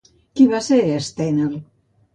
Qui 0.39 0.47
va 0.53 0.61
ser 0.69 0.79
Estènel? 0.95 1.57